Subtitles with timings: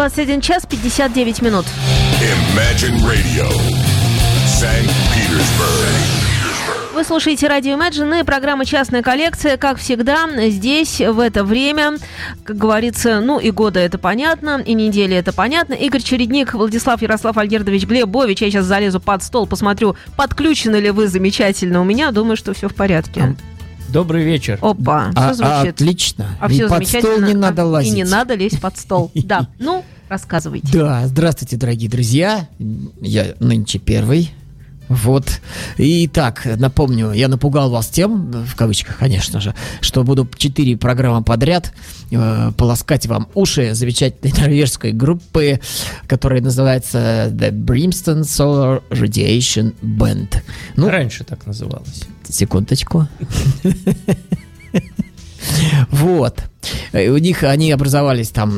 [0.00, 1.66] 21 час 59 минут.
[2.54, 3.46] Imagine Radio.
[5.12, 5.94] Petersburg.
[6.94, 9.58] Вы слушаете радио Imagine и программа «Частная коллекция».
[9.58, 11.98] Как всегда, здесь в это время,
[12.44, 15.74] как говорится, ну и года это понятно, и недели это понятно.
[15.74, 18.40] Игорь Чередник, Владислав Ярослав Альгердович Глебович.
[18.40, 22.10] Я сейчас залезу под стол, посмотрю, подключены ли вы замечательно у меня.
[22.10, 23.36] Думаю, что все в порядке.
[23.92, 24.58] Добрый вечер.
[24.60, 25.74] Опа, А- все звучит.
[25.74, 26.26] отлично.
[26.40, 27.26] А И все под стол замечательно.
[27.26, 27.92] не надо А- лазить.
[27.92, 29.10] И не надо лезть под стол.
[29.30, 30.68] Да, ну, рассказывайте.
[30.72, 32.48] Да, здравствуйте, дорогие друзья.
[33.00, 34.30] Я нынче первый.
[34.88, 35.40] Вот.
[35.78, 41.72] Итак, напомню, я напугал вас тем, в кавычках, конечно же, что буду четыре программы подряд
[42.10, 45.60] э, полоскать вам уши замечательной норвежской группы,
[46.08, 50.42] которая называется The Brimstone Solar Radiation Band.
[50.74, 52.02] Ну, Раньше так называлось.
[52.30, 53.06] Секундочку.
[55.90, 56.42] Вот.
[56.92, 58.50] Э, У них они образовались там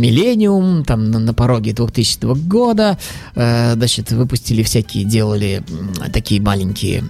[0.00, 2.98] миллениум, там на, пороге 2000 года,
[3.34, 5.62] Э, значит, выпустили всякие, делали
[6.12, 7.04] такие маленькие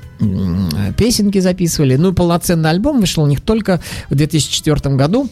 [0.97, 1.97] песенки, записывали.
[1.97, 5.29] Ну, полноценный альбом вышел у них только в 2004 году.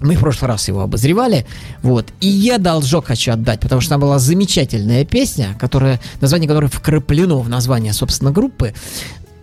[0.00, 1.44] Мы в прошлый раз его обозревали,
[1.82, 6.70] вот, и я должок хочу отдать, потому что там была замечательная песня, которая, название которой
[6.70, 8.74] вкраплено в название, собственно, группы,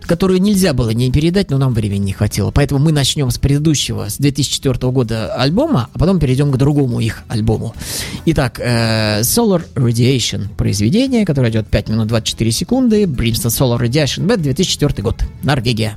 [0.06, 2.50] которую нельзя было не передать, но нам времени не хватило.
[2.50, 7.24] Поэтому мы начнем с предыдущего, с 2004 года альбома, а потом перейдем к другому их
[7.28, 7.74] альбому.
[8.26, 14.38] Итак, э, Solar Radiation произведение, которое идет 5 минут 24 секунды, Brimstone Solar Radiation Band,
[14.38, 15.96] 2004 год, Норвегия.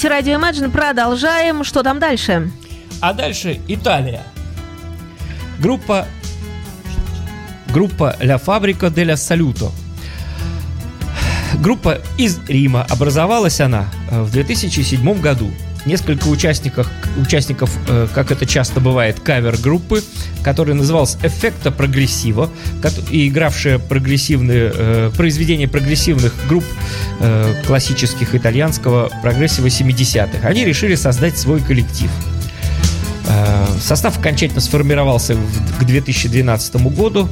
[0.00, 0.70] Слушаете радио Imagine.
[0.70, 1.62] Продолжаем.
[1.62, 2.50] Что там дальше?
[3.00, 4.22] А дальше Италия.
[5.58, 6.06] Группа
[7.68, 9.70] группа La Fabrica della Saluto.
[11.60, 12.86] Группа из Рима.
[12.88, 15.50] Образовалась она э, в 2007 году.
[15.84, 20.02] Несколько участников, участников, э, как это часто бывает, кавер-группы,
[20.42, 22.48] которая называлась «Эффекта прогрессива»,
[23.10, 26.64] и игравшая прогрессивные, э, произведения прогрессивных групп
[27.20, 30.46] э, классических итальянского прогрессива 70-х.
[30.48, 32.10] Они решили создать свой коллектив.
[33.28, 37.28] Э, Состав окончательно сформировался в- к 2012 году.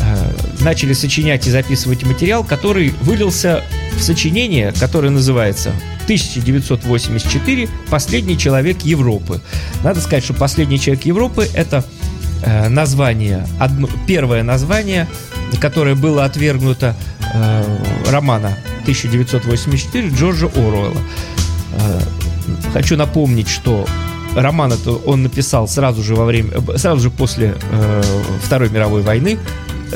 [0.00, 0.30] Э,
[0.60, 3.62] Начали сочинять и записывать материал, который вылился
[3.98, 5.72] в сочинение, которое называется
[6.04, 9.40] 1984 «Последний человек Европы».
[9.82, 11.84] Надо сказать, что «Последний человек Европы»— это
[12.42, 15.06] э, название, одно, первое название,
[15.60, 16.94] которое было отвергнуто
[17.34, 17.64] э,
[18.10, 21.00] романа 1984 Джорджа Оруэлла.
[21.72, 22.00] Э,
[22.72, 23.86] Хочу напомнить, что
[24.34, 28.02] роман это он написал сразу же во время, э, сразу же после э,
[28.42, 29.38] Второй мировой войны.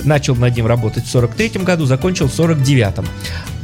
[0.05, 3.05] Начал над ним работать в 43 году, закончил в 49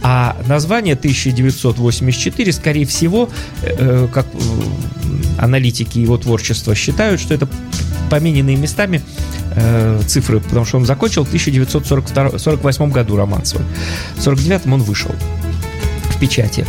[0.02, 3.28] А название 1984, скорее всего,
[4.12, 4.26] как
[5.38, 7.46] аналитики его творчества считают, что это
[8.10, 9.02] помененные местами
[9.56, 13.64] э, цифры, потому что он закончил в 1948 году роман свой.
[14.17, 15.10] В 49 он вышел
[16.10, 16.67] в печати.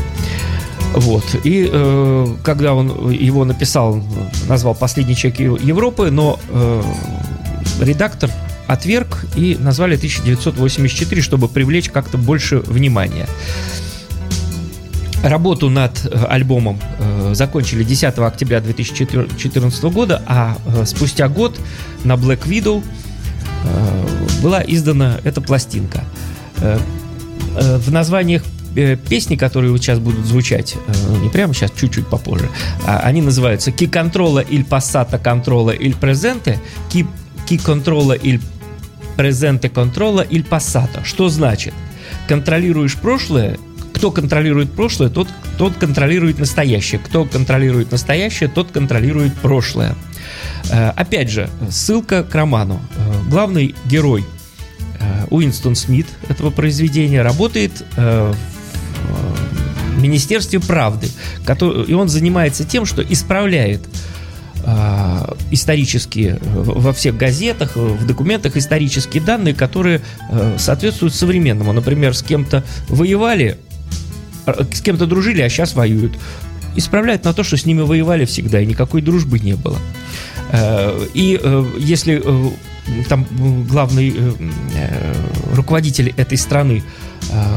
[0.94, 1.24] Вот.
[1.44, 4.02] И э, когда он его написал,
[4.48, 6.84] назвал «Последний человек Европы», но э,
[7.82, 8.32] редактор
[8.68, 13.28] отверг и назвали 1984, чтобы привлечь как-то больше внимания.
[15.26, 21.60] Работу над э, альбомом э, закончили 10 октября 2014 года, а э, спустя год
[22.04, 22.84] на Black Widow
[24.44, 26.04] была издана эта пластинка.
[26.58, 28.44] В названиях
[29.10, 30.76] песни, которые вот сейчас будут звучать,
[31.24, 32.48] не прямо сейчас, чуть-чуть попозже,
[32.86, 36.60] а они называются «Ки контрола иль пассата контрола иль презенте»,
[36.92, 37.08] «Ки,
[37.48, 38.40] ки контрола иль
[39.18, 41.04] презенте контрола иль пассата».
[41.04, 41.74] Что значит?
[42.28, 43.58] Контролируешь прошлое,
[44.06, 47.02] кто контролирует прошлое, тот, тот контролирует настоящее.
[47.04, 49.96] Кто контролирует настоящее, тот контролирует прошлое.
[50.70, 52.80] Э, Опять же, ссылка к роману.
[52.98, 54.24] Э, Главный герой
[55.00, 58.36] э, Уинстон Смит этого произведения работает в
[59.98, 61.10] Министерстве правды,
[61.88, 63.82] и он занимается тем, что исправляет
[65.52, 70.02] исторические во всех газетах, в документах исторические данные, которые
[70.58, 71.72] соответствуют современному.
[71.72, 73.58] Например, с кем-то воевали,
[74.46, 76.18] с кем-то дружили, а сейчас воюют.
[76.76, 79.78] Исправляют на то, что с ними воевали всегда, и никакой дружбы не было.
[80.52, 82.50] Э, И э, если э,
[83.10, 83.26] там
[83.68, 84.14] главный
[85.54, 86.84] руководитель этой страны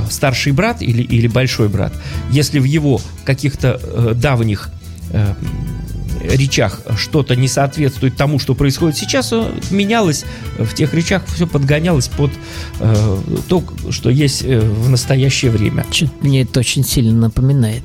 [0.08, 1.92] старший брат или, или большой брат,
[2.30, 4.70] если в его каких-то давних
[6.20, 10.24] речах что-то не соответствует тому, что происходит сейчас, э, менялось
[10.58, 12.30] в тех речах, все подгонялось под
[12.80, 15.84] э, то, что есть э, в настоящее время.
[15.90, 17.82] Чё-то мне это очень сильно напоминает.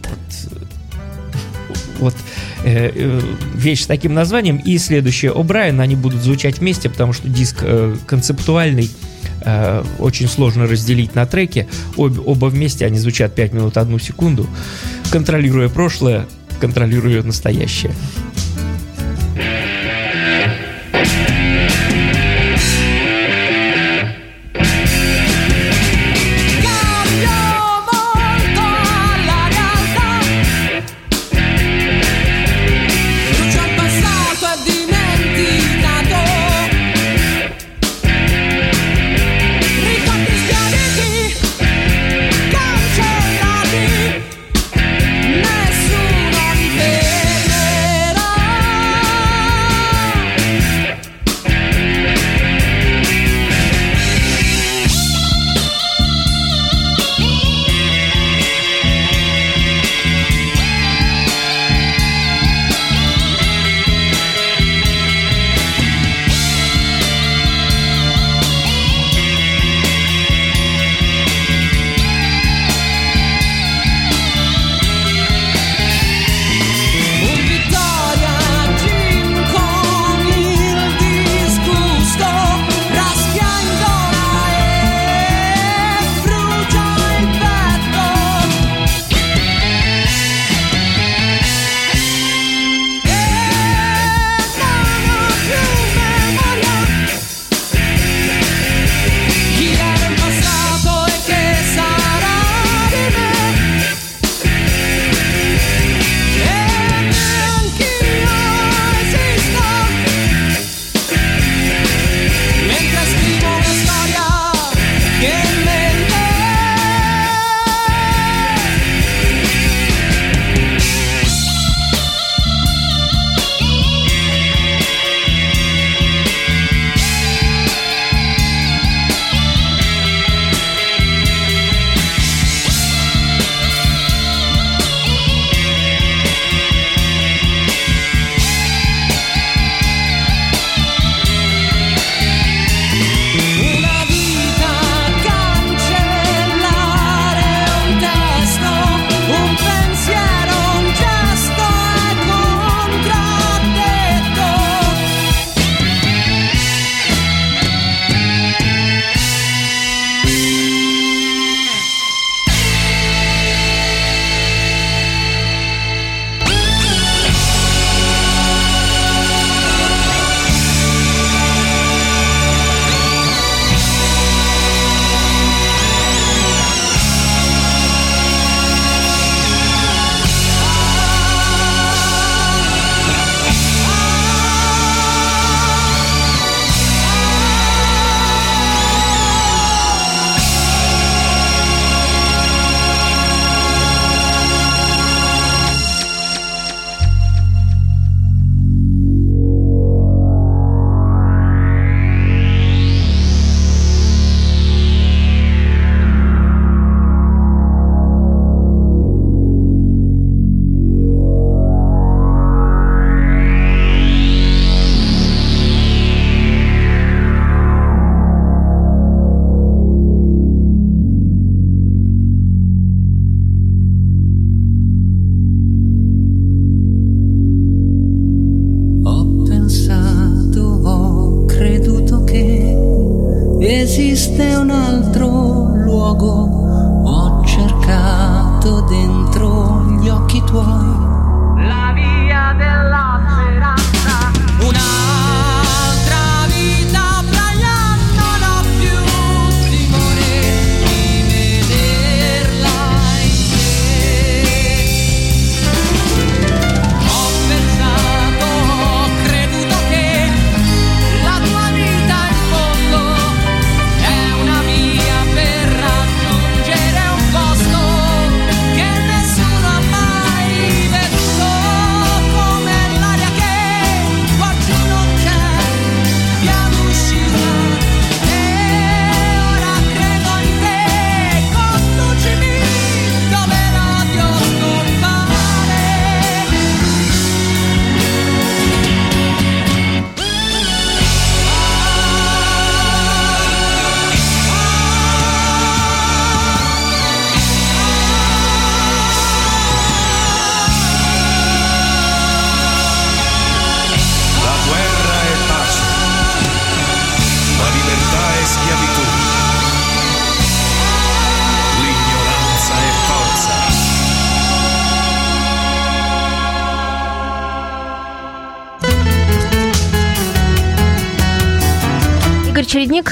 [2.00, 2.16] Вот
[2.64, 3.22] э, э,
[3.56, 7.96] вещь с таким названием и следующее О'Брайен, они будут звучать вместе, потому что диск э,
[8.06, 8.90] концептуальный,
[9.46, 11.68] э, очень сложно разделить на треки.
[11.96, 14.48] Обе, оба вместе они звучат 5 минут одну секунду,
[15.12, 16.26] контролируя прошлое,
[16.64, 17.94] контролируя настоящее.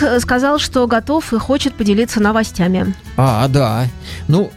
[0.02, 2.94] Э, сказал, что готов и хочет поделиться новостями.
[3.18, 3.88] А, да.
[4.28, 4.52] Ну,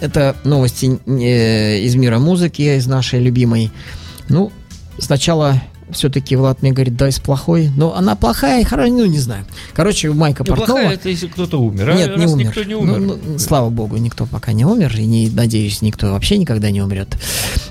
[0.00, 3.70] это новости э, из мира музыки, из нашей любимой.
[4.28, 4.52] Ну,
[4.98, 5.60] сначала
[5.92, 7.70] все-таки Влад мне говорит, дай с плохой.
[7.76, 9.44] Но она плохая и хорошая, ну, не знаю.
[9.74, 10.78] Короче, Майка Ну, Портнова...
[10.78, 11.90] плохая, это если кто-то умер.
[11.90, 12.46] а Нет, не раз умер.
[12.46, 12.98] никто не умер.
[13.00, 16.80] Ну, ну, слава богу, никто пока не умер, и не, надеюсь, никто вообще никогда не
[16.80, 17.08] умрет.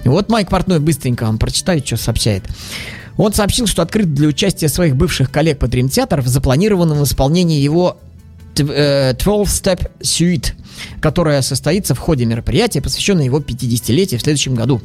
[0.04, 2.44] Вот Майк Портной быстренько вам прочитаю, что сообщает.
[3.20, 7.60] Он сообщил, что открыт для участия своих бывших коллег по Dream Theater в запланированном исполнении
[7.60, 7.98] его
[8.56, 10.54] т- э, 12-Step Suite,
[11.02, 14.82] которая состоится в ходе мероприятия, посвященного его 50-летию в следующем году.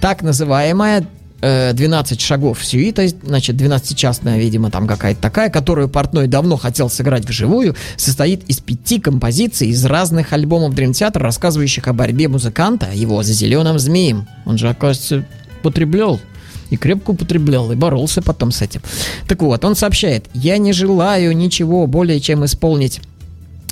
[0.00, 1.06] Так называемая
[1.40, 7.24] э, 12 шагов сюита, значит, 12-частная, видимо, там какая-то такая, которую Портной давно хотел сыграть
[7.24, 13.22] вживую, состоит из пяти композиций из разных альбомов Dream Theater, рассказывающих о борьбе музыканта, его
[13.22, 14.26] за зеленым змеем.
[14.44, 15.24] Он же, оказывается,
[15.62, 16.20] потреблял
[16.70, 18.82] и крепко употреблял, и боролся потом с этим.
[19.28, 23.00] Так вот, он сообщает, я не желаю ничего более, чем исполнить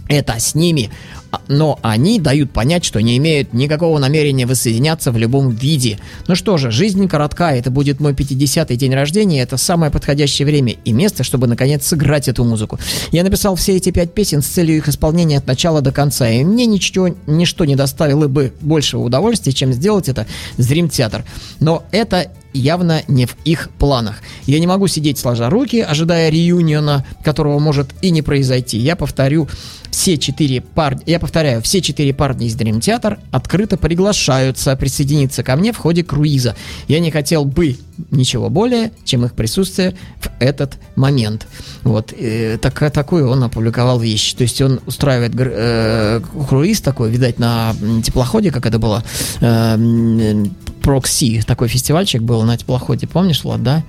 [0.08, 0.90] это с ними,
[1.32, 5.98] а- но они дают понять, что не имеют никакого намерения воссоединяться в любом виде.
[6.28, 10.74] Ну что же, жизнь коротка, это будет мой 50-й день рождения, это самое подходящее время
[10.84, 12.78] и место, чтобы наконец сыграть эту музыку.
[13.12, 16.44] Я написал все эти пять песен с целью их исполнения от начала до конца, и
[16.44, 20.26] мне ничего, ничто не доставило бы большего удовольствия, чем сделать это
[20.58, 21.24] Dream Theater.
[21.60, 24.22] Но это явно не в их планах.
[24.46, 28.78] Я не могу сидеть сложа руки, ожидая реюниона, которого может и не произойти.
[28.78, 29.48] Я повторю
[29.94, 35.54] все четыре парня, я повторяю, все четыре парня из Dream Theater открыто приглашаются присоединиться ко
[35.54, 36.56] мне в ходе круиза.
[36.88, 37.76] Я не хотел бы
[38.10, 41.46] ничего более, чем их присутствие в этот момент.
[41.84, 44.34] Вот, э, так, такую он опубликовал вещь.
[44.34, 47.72] То есть он устраивает э, круиз такой, видать, на
[48.04, 49.04] теплоходе, как это было,
[49.40, 50.44] э,
[50.82, 53.84] Прокси, такой фестивальчик был на теплоходе, помнишь, Влад, да?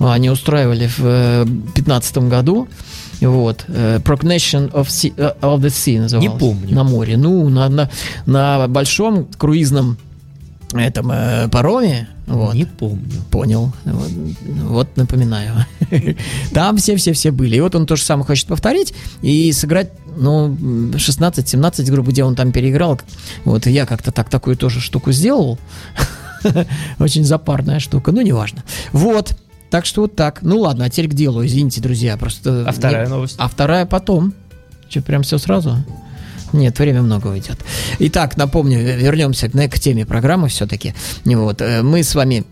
[0.00, 2.68] А, Они устраивали в 2015 году.
[3.20, 3.64] Вот.
[3.68, 6.32] э, Procnation of, sea, э, of the Sea называлось.
[6.32, 6.74] Не помню.
[6.74, 7.16] На море.
[7.16, 7.90] Ну, на, на,
[8.24, 9.98] на большом круизном
[10.72, 12.08] этом э, пароме.
[12.26, 12.54] Вот.
[12.54, 13.22] Не помню.
[13.30, 13.72] Понял.
[13.84, 14.10] Вот,
[14.62, 15.66] вот напоминаю.
[16.54, 17.56] Там все-все-все были.
[17.56, 22.36] И вот он то же самое хочет повторить и сыграть, ну, 16-17 групп, где он
[22.36, 23.00] там переиграл.
[23.44, 25.58] Вот я как-то так такую тоже штуку сделал.
[26.98, 28.62] Очень запарная штука, но неважно.
[28.92, 29.36] Вот.
[29.70, 30.42] Так что вот так.
[30.42, 32.16] Ну ладно, а теперь к делу, извините, друзья.
[32.16, 32.64] Просто...
[32.68, 33.36] А вторая не- новость?
[33.38, 34.34] А вторая потом.
[34.88, 35.76] Что, прям все сразу?
[36.52, 37.58] Нет, время много уйдет.
[38.00, 40.94] Итак, напомню, вернемся к, к теме программы все-таки.
[41.24, 42.44] Вот, э, мы с вами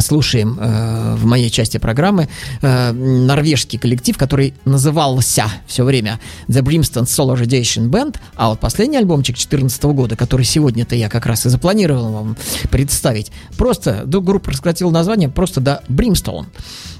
[0.00, 2.28] слушаем э, в моей части программы
[2.60, 8.98] э, норвежский коллектив, который назывался все время The Brimstone Solar Radiation Band, а вот последний
[8.98, 12.36] альбомчик 2014 года, который сегодня-то я как раз и запланировал вам
[12.70, 16.46] представить, просто, да, группа раскратила название просто до Brimstone.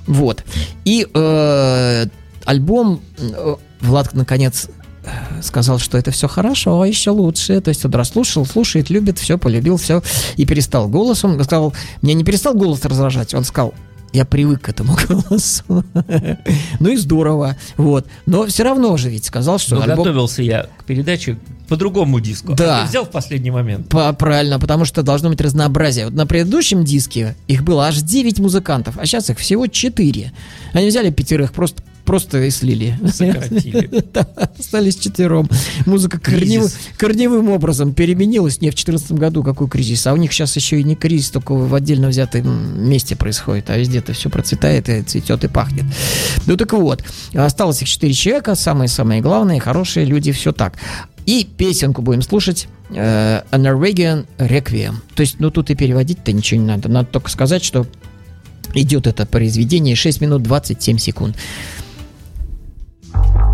[0.06, 0.44] Вот.
[0.84, 2.06] И э,
[2.44, 4.68] альбом э, Влад, наконец,
[5.42, 7.60] сказал, что это все хорошо, а еще лучше.
[7.60, 10.02] То есть он расслушал, слушает, любит, все, полюбил, все.
[10.36, 11.24] И перестал голос.
[11.24, 13.34] Он сказал, мне не перестал голос раздражать.
[13.34, 13.74] Он сказал,
[14.12, 15.84] я привык к этому голосу.
[16.80, 17.56] ну и здорово.
[17.76, 18.06] Вот.
[18.26, 19.98] Но все равно же ведь сказал, что Но альбом...
[19.98, 22.54] готовился я к передаче по другому диску.
[22.54, 22.78] Да.
[22.80, 23.88] А ты взял в последний момент.
[23.88, 26.06] По- Правильно, потому что должно быть разнообразие.
[26.06, 30.32] Вот на предыдущем диске их было аж 9 музыкантов, а сейчас их всего 4.
[30.72, 32.98] Они взяли пятерых, просто просто и слили.
[33.12, 33.90] Сократили.
[34.14, 34.26] Да,
[34.58, 35.46] Остались четвером.
[35.84, 38.62] Музыка корневым, образом переменилась.
[38.62, 41.52] Не в 2014 году какой кризис, а у них сейчас еще и не кризис, только
[41.52, 45.84] в отдельно взятом месте происходит, а везде-то все процветает и цветет и пахнет.
[46.46, 50.78] Ну так вот, осталось их четыре человека, самые-самые главные, хорошие люди, все так.
[51.26, 52.68] И песенку будем слушать.
[52.88, 54.94] э, A Norwegian Requiem.
[55.14, 56.88] То есть, ну тут и переводить-то ничего не надо.
[56.88, 57.86] Надо только сказать, что
[58.72, 61.36] идет это произведение 6 минут 27 секунд.
[63.12, 63.47] Bye.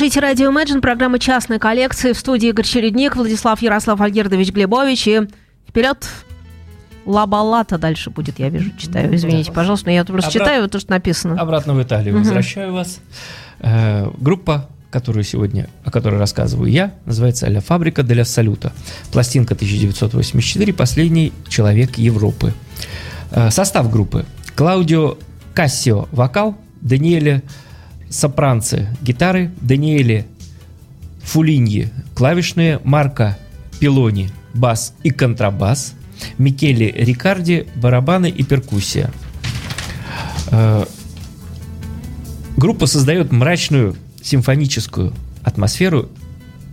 [0.00, 5.20] Слушаете радио Imagine, программа частной коллекции в студии Игорь Чередник, Владислав Ярослав Альгердович Глебович и
[5.68, 6.08] вперед
[7.04, 9.14] Лабалата дальше будет, я вижу, читаю.
[9.14, 11.38] Извините, пожалуйста, но я просто Обрат- читаю то, что написано.
[11.38, 12.98] Обратно в Италию возвращаю вас.
[13.58, 18.72] Э, Группа, которую сегодня, о которой рассказываю я, называется «Ля фабрика для салюта».
[19.12, 22.54] Пластинка 1984, последний человек Европы.
[23.32, 24.24] Э, Состав группы.
[24.54, 25.18] Клаудио
[25.52, 27.42] Кассио– вокал, Даниэле
[28.10, 30.26] Сопранце– гитары, Даниэле
[31.22, 33.38] Фулиньи– клавишные, Марко
[33.78, 35.94] Пилони– бас и контрабас,
[36.36, 39.10] Микеле Рикарди– барабаны и перкуссия.
[40.50, 40.84] Э,
[42.56, 46.10] Группа создает мрачную симфоническую атмосферу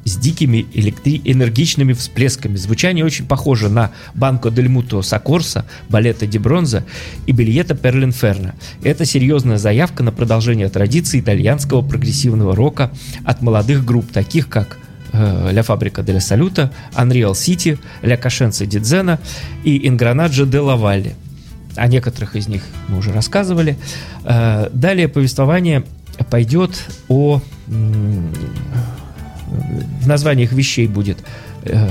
[0.08, 2.56] с дикими электри- энергичными всплесками.
[2.56, 6.84] Звучание очень похоже на Банко дель Муто Сокорса, Балета ди Бронза
[7.26, 8.56] и Бельета Перлинферно.
[8.84, 12.91] Это серьезная заявка на продолжение традиции итальянского прогрессивного рока
[13.26, 14.78] от молодых групп, таких как
[15.12, 19.20] э, Ля Фабрика деля Салюта, Unreal City, Ля Кашенца ди Дзена
[19.63, 21.15] и Ингранаджо де Лавалли.
[21.76, 23.78] О некоторых из них мы уже рассказывали.
[24.24, 25.84] Э, Далее повествование
[26.32, 26.72] пойдет
[27.10, 27.41] о...
[30.02, 31.17] В названиях вещей будет
[31.63, 31.89] э,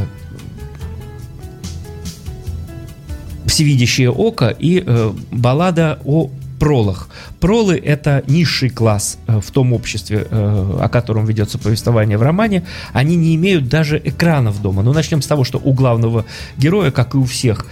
[3.46, 7.08] «Всевидящее око» и э, баллада о пролах.
[7.40, 12.64] Пролы– это низший класс э, в том обществе, о котором ведется повествование в романе.
[12.92, 14.82] Они не имеют даже экранов дома.
[14.82, 16.24] Ну, начнем с того, что у главного
[16.56, 17.66] героя, как и у всех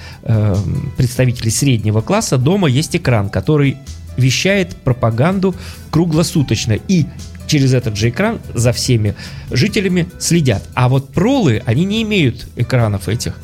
[0.96, 3.78] представителей среднего класса, дома есть экран, который
[4.16, 5.54] вещает пропаганду
[5.90, 6.78] круглосуточно.
[6.88, 7.06] И
[7.46, 9.14] через этот же экран за всеми
[9.50, 10.66] жителями следят.
[10.74, 13.36] А вот пролы, они не имеют экранов этих.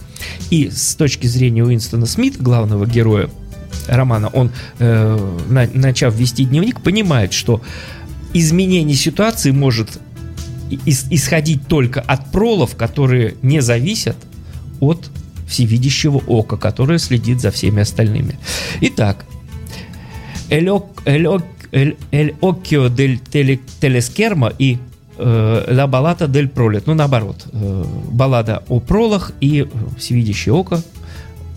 [0.51, 3.31] И с точки зрения Уинстона Смита, главного героя
[3.89, 7.63] романа, он, э, на- начав вести дневник, понимает, что
[8.33, 9.99] изменение ситуации может
[10.71, 14.17] ис- исходить только от пролов, которые не зависят
[14.81, 15.11] от
[15.49, 18.39] всевидящего ока, которое следит за всеми остальными.
[18.81, 19.25] Итак,
[20.49, 21.45] El, Oc-
[22.41, 24.79] Occhio del Tele- Teleschermo и
[25.19, 26.83] э, La Balata del Prolet.
[26.87, 27.47] Ну, наоборот.
[27.53, 29.67] э, баллада о пролах и
[29.99, 30.83] всевидящее око.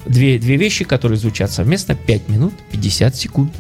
[0.06, 3.52] Две, две вещи, которые звучат совместно 5 минут 50 секунд.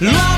[0.00, 0.33] Love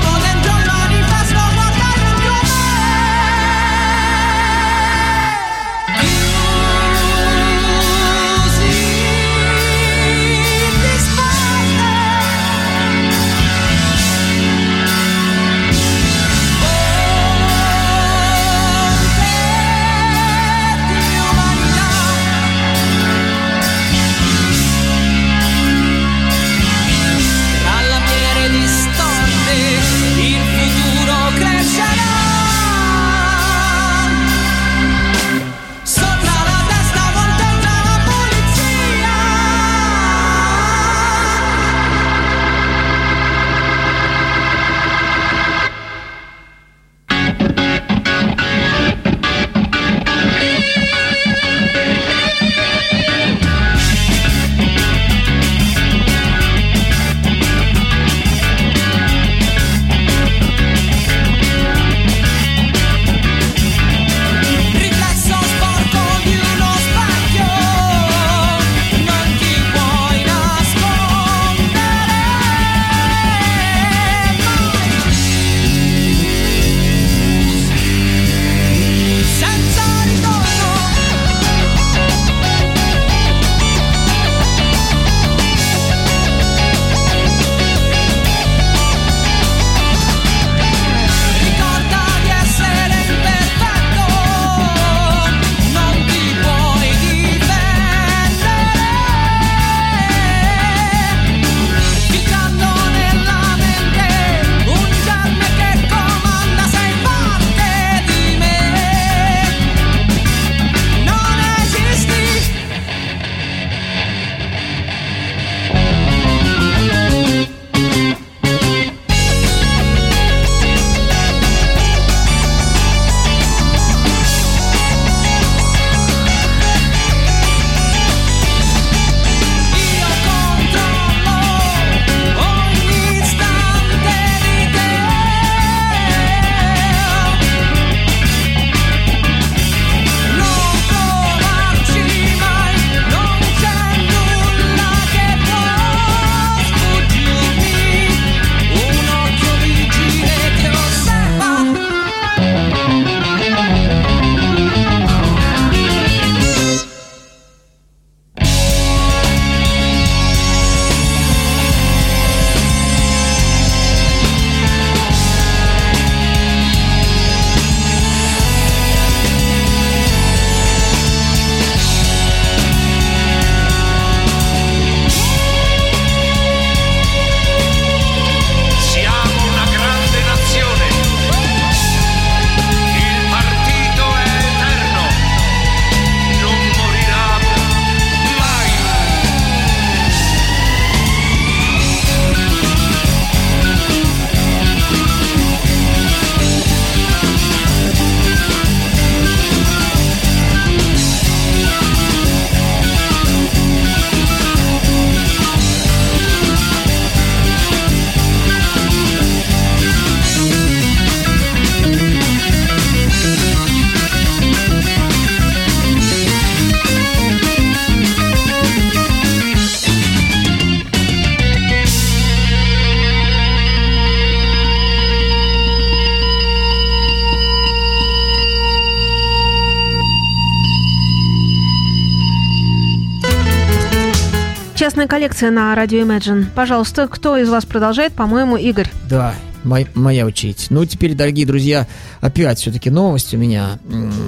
[234.97, 236.45] частная коллекция на радио Imagine.
[236.55, 238.13] Пожалуйста, кто из вас продолжает?
[238.13, 238.89] По-моему, Игорь.
[239.07, 239.31] Да,
[239.67, 240.67] мой- моя очередь.
[240.69, 241.87] Ну, теперь, дорогие друзья,
[242.21, 243.79] опять все-таки новость у меня.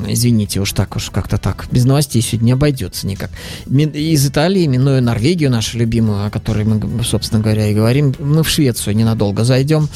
[0.08, 1.68] Извините, уж так уж как-то так.
[1.72, 3.32] Без новостей сегодня не обойдется никак.
[3.68, 8.50] Из Италии, минуя Норвегию, нашу любимую, о которой мы, собственно говоря, и говорим, мы в
[8.50, 9.90] Швецию ненадолго зайдем.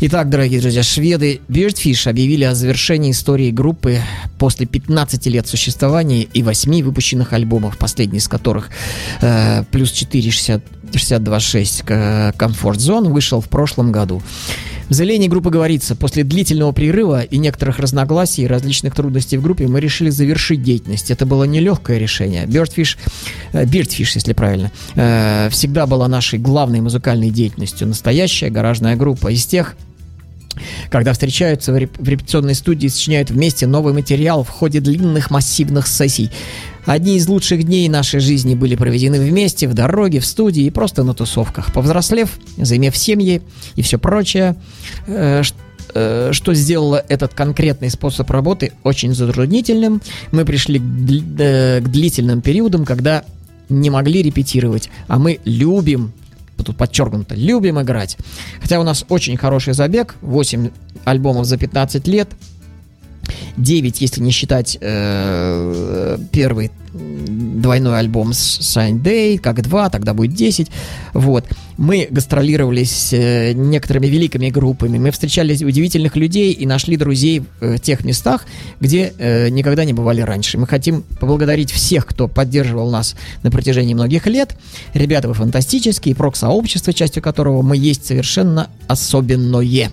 [0.00, 3.98] Итак, дорогие друзья, шведы Beardfish объявили о завершении истории группы
[4.38, 8.70] после 15 лет существования и 8 выпущенных альбомов, последний из которых
[9.20, 10.64] э, плюс 4, 60,
[10.98, 14.22] 62.6 э, Comfort Zone вышел в прошлом году.
[14.88, 19.66] В заявлении группы говорится, после длительного прерыва и некоторых разногласий и различных трудностей в группе
[19.66, 21.10] мы решили завершить деятельность.
[21.10, 22.44] Это было нелегкое решение.
[22.44, 22.98] Birdfish,
[23.52, 27.88] э, Beardfish, если правильно, э, всегда была нашей главной музыкальной деятельностью.
[27.88, 29.76] Настоящая гаражная группа из тех,
[30.90, 35.30] когда встречаются в реп- в репетиционной студии и сочиняют вместе новый материал в ходе длинных
[35.30, 36.30] массивных сессий.
[36.84, 41.04] Одни из лучших дней нашей жизни были проведены вместе, в дороге, в студии и просто
[41.04, 41.72] на тусовках.
[41.72, 43.42] Повзрослев, заимев семьи
[43.76, 44.56] и все прочее,
[45.06, 45.42] э,
[45.94, 51.88] э, что сделало этот конкретный способ работы очень затруднительным, мы пришли к, дли- э, к
[51.88, 53.24] длительным периодам, когда
[53.68, 56.12] не могли репетировать, а мы любим
[56.62, 58.16] тут подчеркнуто, любим играть.
[58.60, 60.70] Хотя у нас очень хороший забег, 8
[61.04, 62.28] альбомов за 15 лет,
[63.56, 70.34] 9, если не считать э, первый двойной альбом с Sign Day, как 2, тогда будет
[70.34, 70.68] 10.
[71.14, 71.46] Вот.
[71.78, 77.46] Мы гастролировали с э, некоторыми великими группами, мы встречались удивительных людей и нашли друзей в
[77.60, 78.44] э, тех местах,
[78.80, 80.58] где э, никогда не бывали раньше.
[80.58, 84.56] Мы хотим поблагодарить всех, кто поддерживал нас на протяжении многих лет.
[84.92, 89.90] Ребята, вы фантастические, прок-сообщество, частью которого мы есть совершенно особенное.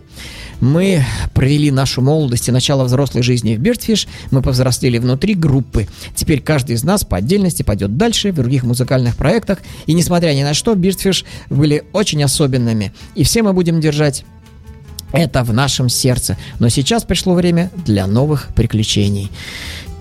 [0.61, 4.07] Мы провели нашу молодость и начало взрослой жизни в Birdfish.
[4.31, 5.87] Мы повзрослели внутри группы.
[6.15, 9.59] Теперь каждый из нас по отдельности пойдет дальше в других музыкальных проектах.
[9.85, 12.91] И несмотря ни на что, Birdfish были очень особенными.
[13.15, 14.25] И все мы будем держать
[15.11, 16.37] это в нашем сердце.
[16.59, 19.31] Но сейчас пришло время для новых приключений.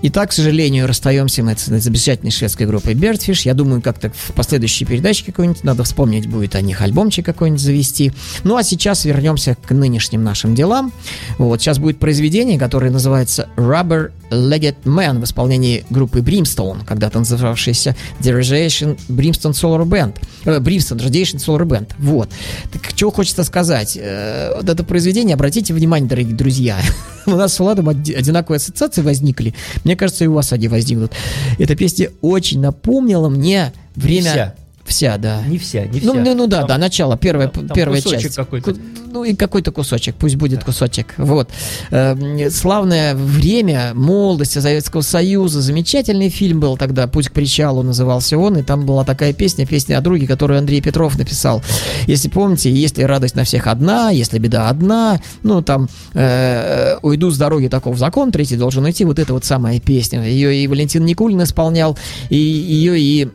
[0.01, 3.41] Итак, к сожалению, расстаемся мы с замечательной шведской группой Birdfish.
[3.43, 8.13] Я думаю, как-то в последующей передаче какой-нибудь надо вспомнить будет о них альбомчик какой-нибудь завести.
[8.45, 10.93] Ну а сейчас вернемся к нынешним нашим делам.
[11.37, 17.95] Вот, сейчас будет произведение, которое называется Rubber Legged Man в исполнении группы Brimstone, когда-то называвшейся
[18.21, 20.15] The Radiation Brimstone Solar Band.
[20.45, 21.91] Э, Brimstone Radiation Solar Band.
[21.97, 22.29] Вот.
[22.71, 23.97] Так чего хочется сказать?
[23.99, 26.79] Э, вот это произведение, обратите внимание, дорогие друзья,
[27.25, 29.53] у нас с Владом оди- одинаковые ассоциации возникли.
[29.83, 31.11] Мне кажется, и у вас они возникнут.
[31.57, 34.31] Эта песня очень напомнила мне время...
[34.31, 34.55] вся.
[34.89, 35.43] Вся, да.
[35.47, 36.13] Не вся, не вся.
[36.13, 38.35] Ну, ну, ну да, Там- да, начало, первая, там- первая кусочек часть.
[38.35, 38.75] какой-то.
[39.11, 41.13] Ну и какой-то кусочек, пусть будет кусочек.
[41.17, 41.49] Вот.
[41.91, 48.57] Эм, Славное время, молодости Советского Союза, замечательный фильм был тогда, «Путь к причалу» назывался он,
[48.57, 51.63] и там была такая песня, песня о друге, которую Андрей Петров написал.
[52.07, 57.37] Если помните, если радость на всех одна, если беда одна, ну там э, уйду с
[57.37, 60.23] дороги таков закон, третий должен уйти, вот эта вот самая песня.
[60.23, 61.97] Ее и Валентин Никулин исполнял,
[62.29, 63.29] и ее и э,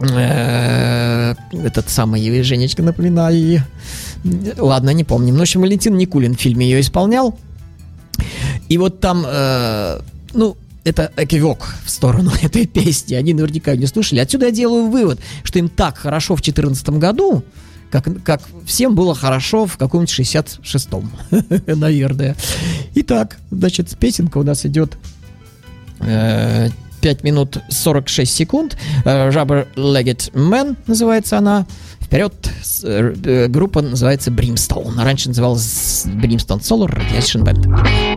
[0.00, 3.62] этот самый Женечка напоминаю.
[4.56, 5.34] Ладно, не помним.
[5.34, 7.38] Ну, в общем, Валентин Никулин в фильме ее исполнял.
[8.68, 10.00] И вот там, э,
[10.32, 13.14] ну, это экивок в сторону этой песни.
[13.14, 14.20] Они наверняка не слушали.
[14.20, 17.44] Отсюда я делаю вывод, что им так хорошо в 2014 году,
[17.90, 21.10] как, как всем было хорошо в каком-нибудь 66-м,
[21.78, 22.36] наверное.
[22.94, 24.96] Итак, значит, песенка у нас идет
[26.00, 26.68] э,
[27.00, 28.76] 5 минут 46 секунд.
[29.04, 31.66] Э, Rubber Legged Man называется она.
[32.00, 32.32] Вперед,
[32.82, 35.02] э, э, группа называется Brimstone.
[35.02, 38.09] Раньше называлась Brimstone Solar Radiation Band.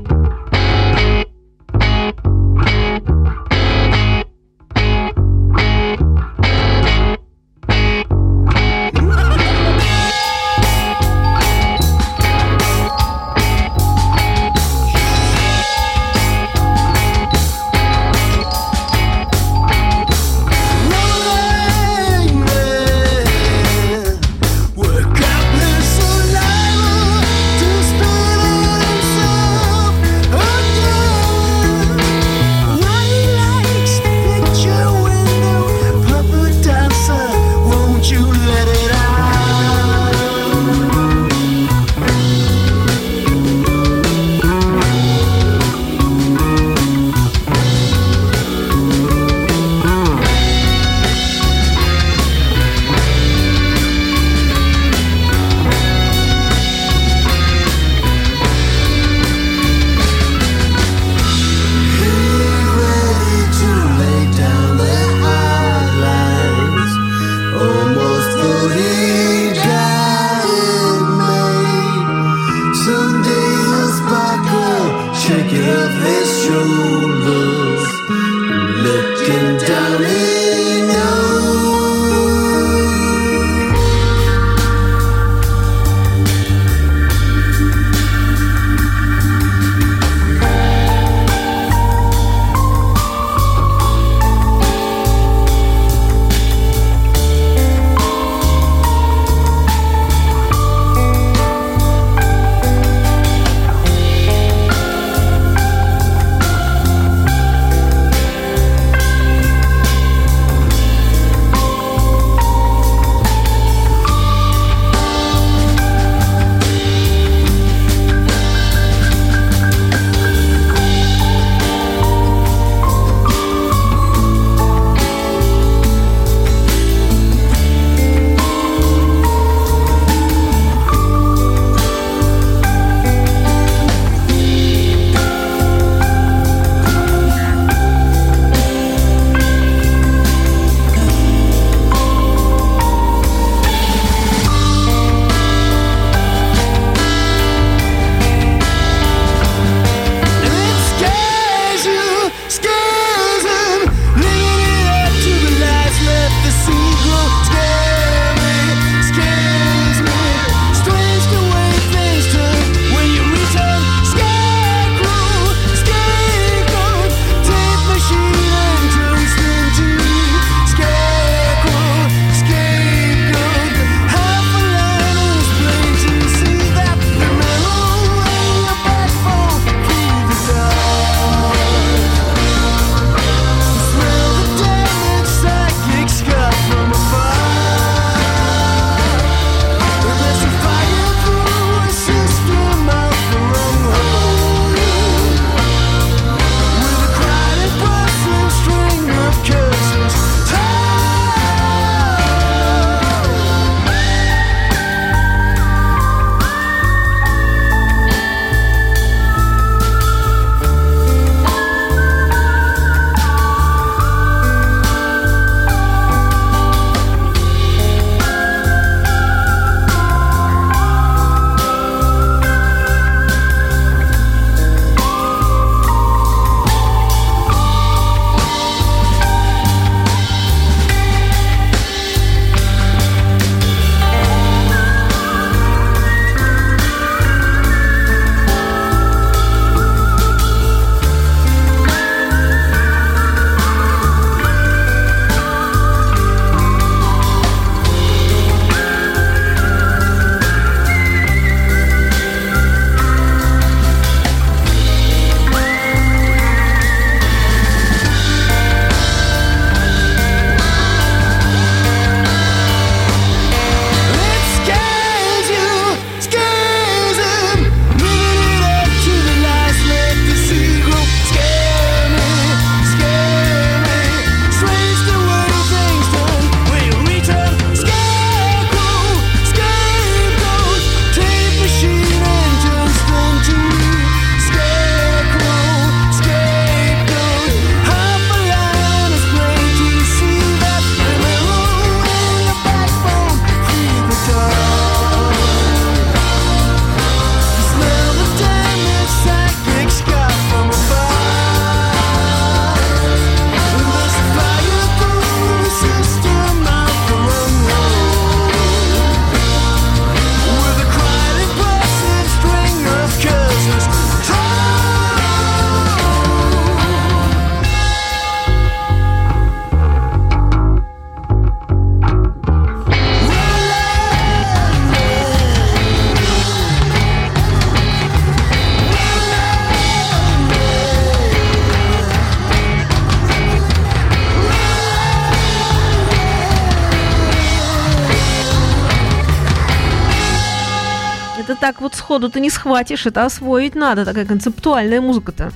[341.64, 345.53] Так вот сходу ты не схватишь, это освоить надо, такая концептуальная музыка-то.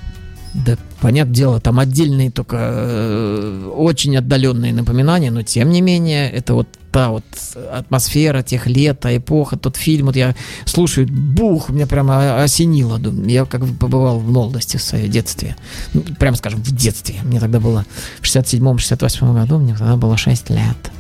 [0.53, 6.53] Да, понятное дело, там отдельные только э, очень отдаленные напоминания, но тем не менее, это
[6.53, 7.25] вот та вот
[7.73, 10.33] атмосфера тех лет, та эпоха, тот фильм, вот я
[10.63, 12.99] слушаю, бух, меня прямо осенило.
[12.99, 15.57] Думаю, Я как бы побывал в молодости в своем детстве.
[15.93, 17.15] Ну, прямо скажем, в детстве.
[17.23, 17.85] Мне тогда было
[18.21, 20.91] в 67-68 году, мне тогда было 6 лет.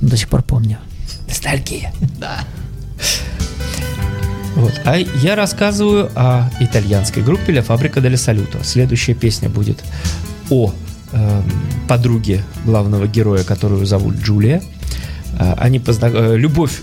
[0.00, 0.78] До сих пор помню.
[1.26, 1.92] Ностальгия.
[2.20, 2.44] Да.
[4.56, 4.80] Вот.
[4.84, 8.64] А я рассказываю о итальянской группе «Ля Фабрика Дель Салюто».
[8.64, 9.84] Следующая песня будет
[10.50, 10.72] о
[11.12, 11.42] эм,
[11.86, 14.62] подруге главного героя, которую зовут Джулия.
[15.38, 16.80] Э, Они позна- э, Любовь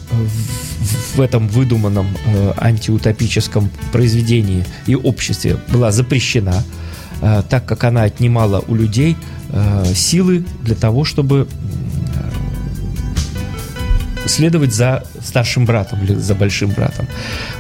[1.16, 6.64] в, этом выдуманном э, антиутопическом произведении и обществе была запрещена,
[7.22, 9.18] э, так как она отнимала у людей
[9.50, 11.48] э, силы для того, чтобы
[14.26, 17.08] следовать за старшим братом или за большим братом.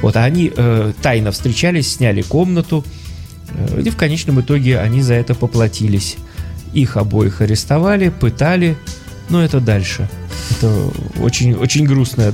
[0.02, 2.84] Вот, а они э, тайно встречались, сняли комнату,
[3.50, 6.18] э, и в конечном итоге они за это поплатились.
[6.74, 8.78] Их обоих арестовали, пытали,
[9.30, 10.10] но это дальше.
[10.52, 10.92] Это
[11.22, 12.34] очень, очень грустная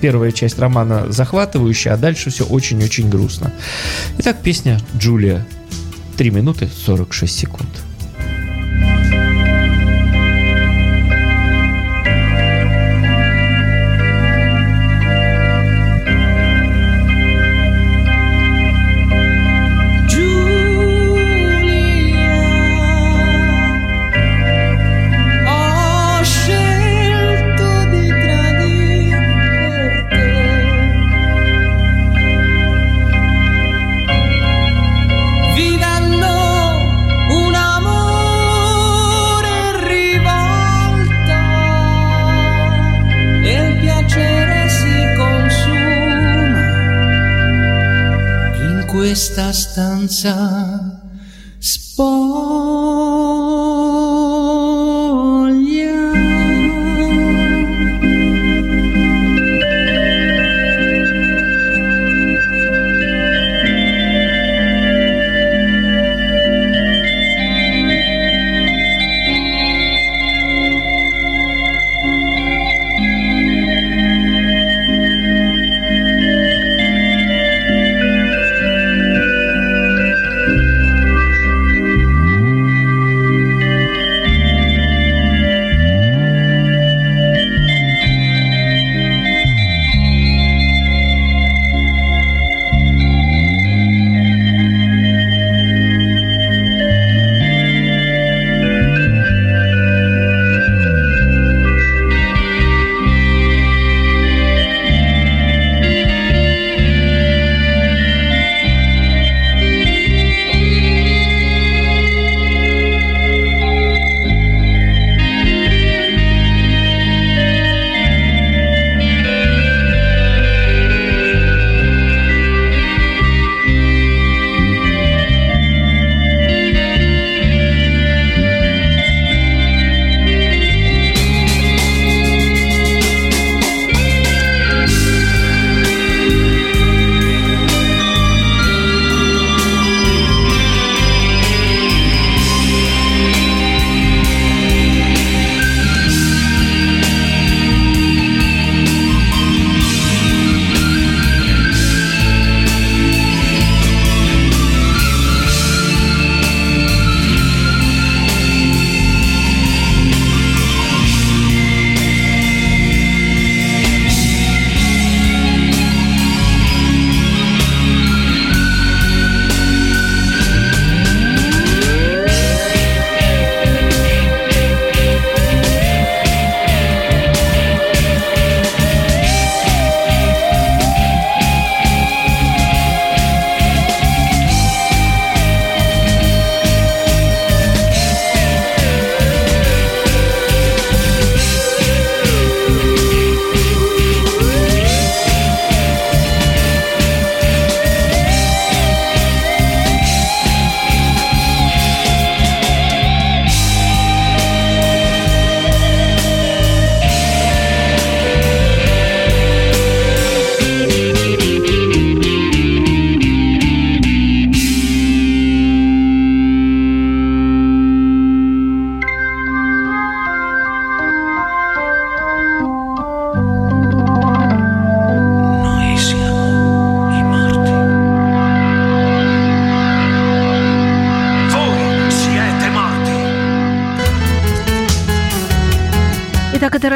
[0.00, 3.52] первая часть романа захватывающая, а дальше все очень-очень грустно.
[4.18, 5.46] Итак, песня Джулия.
[6.16, 7.68] 3 минуты 46 секунд.
[49.74, 50.71] 想象。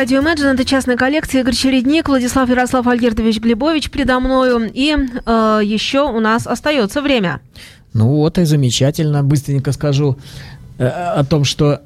[0.07, 1.41] Радио Imagine, это частная коллекция.
[1.41, 4.71] Игорь Чередник, Владислав Ярослав Альгердович Глебович предо мною.
[4.73, 7.41] И э, еще у нас остается время.
[7.93, 9.25] Ну вот и замечательно.
[9.25, 10.17] Быстренько скажу
[10.79, 11.81] э, о том, что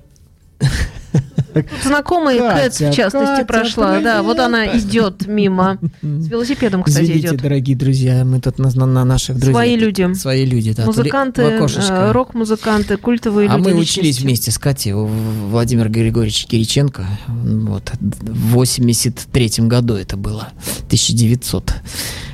[1.85, 3.89] знакомая Катя, Кэт, в частности, Катя, прошла.
[3.91, 4.05] привет.
[4.05, 5.79] Да, вот она идет мимо.
[6.03, 7.43] С велосипедом, кстати, Извините, идет.
[7.43, 9.53] дорогие друзья, мы тут на, на- на наших друзей.
[9.53, 10.13] Свои люди.
[10.15, 10.85] Свои люди, да.
[10.87, 13.69] Музыканты, э, рок-музыканты, культовые А люди.
[13.69, 14.01] мы личности.
[14.01, 17.07] учились вместе с Катей у Владимира Григорьевича Кириченко.
[17.29, 20.49] Вот, в 83 году это было,
[20.87, 21.73] 1900.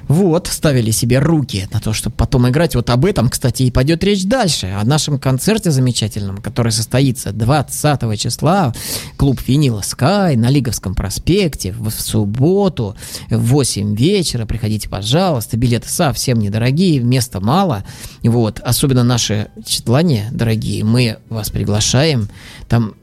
[0.09, 2.75] Вот, ставили себе руки на то, чтобы потом играть.
[2.75, 4.67] Вот об этом, кстати, и пойдет речь дальше.
[4.67, 8.73] О нашем концерте замечательном, который состоится 20 числа.
[9.17, 12.97] Клуб Винила Скай на Лиговском проспекте в, субботу
[13.31, 14.47] в 8 вечера.
[14.47, 15.57] Приходите, пожалуйста.
[15.57, 17.85] Билеты совсем недорогие, места мало.
[18.23, 22.29] Вот, особенно наши читлане, дорогие, мы вас приглашаем.
[22.69, 22.95] Там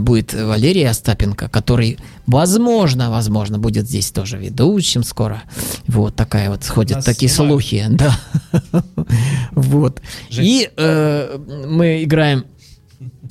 [0.00, 5.42] будет Валерий Остапенко, который, возможно, возможно, будет здесь тоже ведущим скоро.
[5.86, 7.52] Вот такая вот ходят Нас такие снимают.
[7.62, 8.18] слухи, да.
[9.52, 10.00] Вот.
[10.30, 12.44] И э, мы играем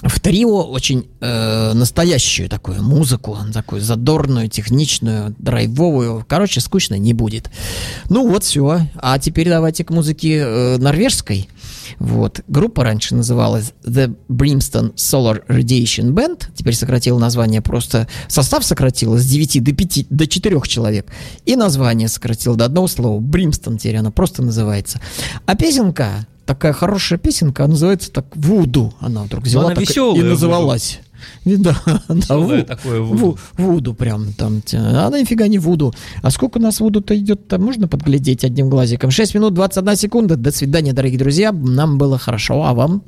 [0.03, 6.25] в трио очень э, настоящую такую музыку, такую задорную, техничную, драйвовую.
[6.27, 7.49] Короче, скучно не будет.
[8.09, 8.81] Ну вот, все.
[8.95, 11.47] А теперь давайте к музыке э, норвежской.
[11.99, 12.41] Вот.
[12.47, 16.45] Группа раньше называлась The Brimstone Solar Radiation Band.
[16.55, 18.07] Теперь сократила название просто...
[18.27, 21.11] Состав сократила с 9 до 5, до 4 человек.
[21.45, 23.19] И название сократила до одного слова.
[23.19, 24.99] Бримстон теперь она просто называется.
[25.45, 28.93] А песенка, такая хорошая песенка, она называется так «Вуду».
[28.99, 30.99] Она вдруг взяла она так веселая, и называлась.
[31.45, 31.75] Да,
[32.09, 33.37] да, ву- такое «Вуду».
[33.57, 34.61] ву- Вуду прям там.
[34.73, 35.93] А нифига не Вуду.
[36.21, 39.11] А сколько у нас Вуду-то идет, там можно подглядеть одним глазиком?
[39.11, 40.35] 6 минут 21 секунда.
[40.35, 41.51] До свидания, дорогие друзья.
[41.51, 43.03] Нам было хорошо, а вам?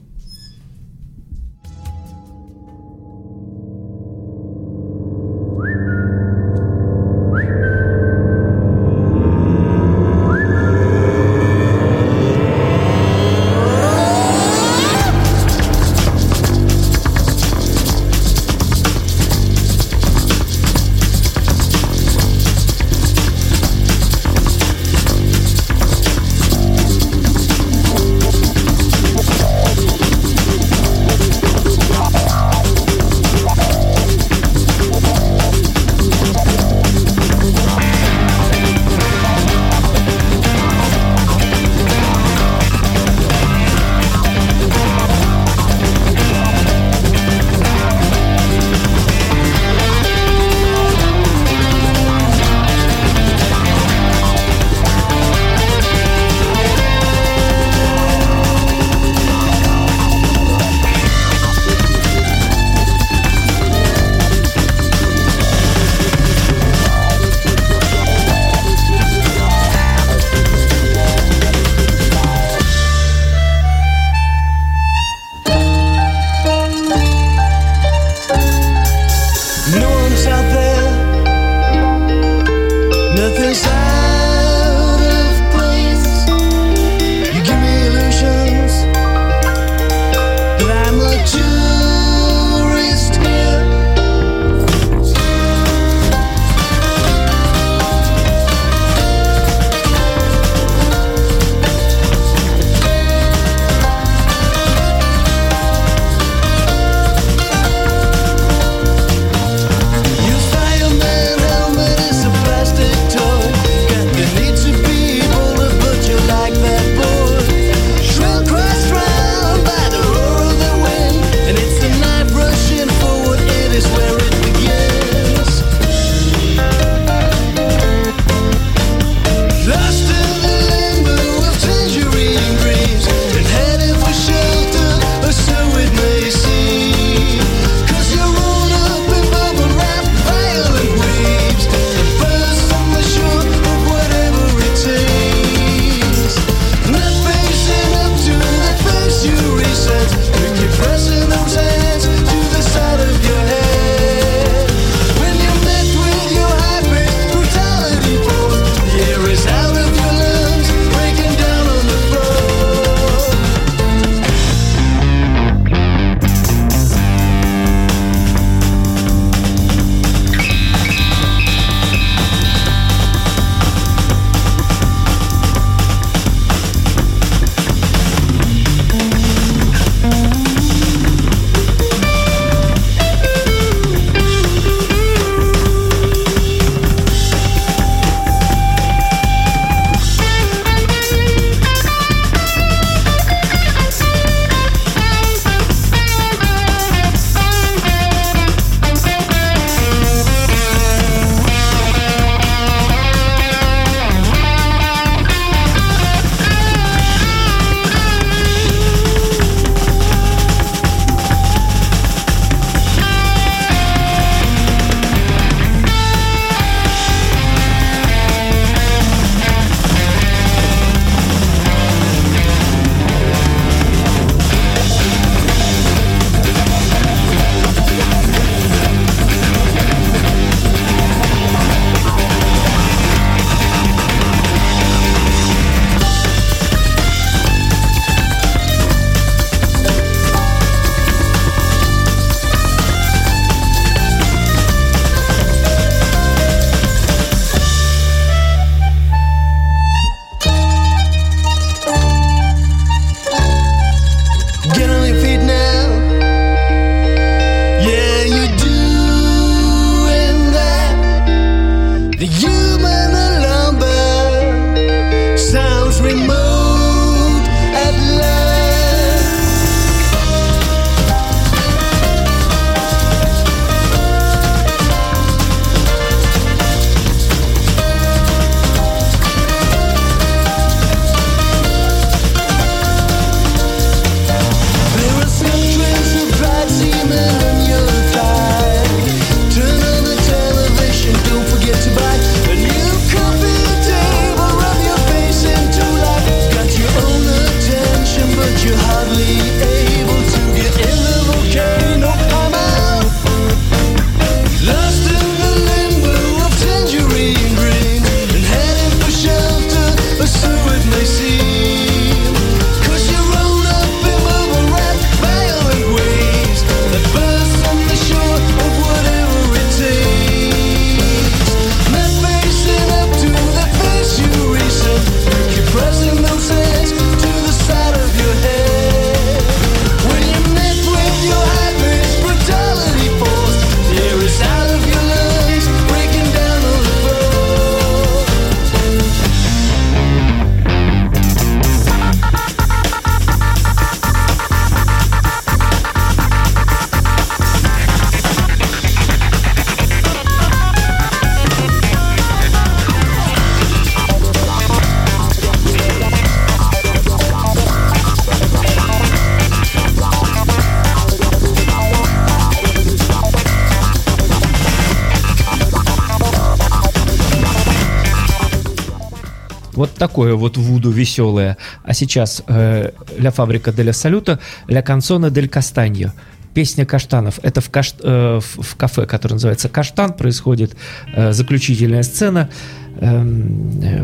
[369.75, 371.57] Вот такое вот вуду веселое.
[371.83, 376.11] А сейчас э, «Ля фабрика деля салюта», «Ля канцона дель кастаньо».
[376.53, 377.39] Песня каштанов.
[377.43, 380.75] Это в, каш- э, в, в кафе, которое называется «Каштан», происходит
[381.13, 382.49] э, заключительная сцена.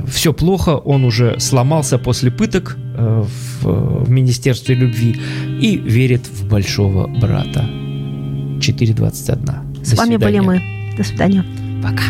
[0.10, 3.24] все плохо, он уже сломался после пыток э,
[3.62, 5.18] в, в Министерстве любви
[5.62, 7.62] и верит в большого брата.
[8.60, 9.86] 4.21.
[9.86, 10.62] С вами были мы.
[10.98, 11.46] До свидания.
[11.82, 12.04] Пока.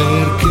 [0.00, 0.49] ver que